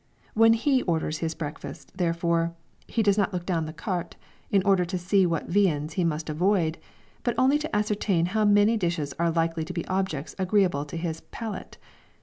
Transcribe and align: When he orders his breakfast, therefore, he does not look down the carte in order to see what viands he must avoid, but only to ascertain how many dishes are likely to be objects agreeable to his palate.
When 0.33 0.53
he 0.53 0.81
orders 0.81 1.19
his 1.19 1.35
breakfast, 1.35 1.95
therefore, 1.95 2.55
he 2.87 3.03
does 3.03 3.19
not 3.19 3.31
look 3.31 3.45
down 3.45 3.67
the 3.67 3.71
carte 3.71 4.15
in 4.49 4.63
order 4.63 4.83
to 4.83 4.97
see 4.97 5.27
what 5.27 5.47
viands 5.51 5.93
he 5.93 6.03
must 6.03 6.27
avoid, 6.27 6.79
but 7.21 7.35
only 7.37 7.59
to 7.59 7.75
ascertain 7.75 8.25
how 8.33 8.43
many 8.43 8.77
dishes 8.77 9.13
are 9.19 9.29
likely 9.29 9.63
to 9.63 9.73
be 9.73 9.85
objects 9.85 10.33
agreeable 10.39 10.85
to 10.85 10.97
his 10.97 11.21
palate. 11.29 11.77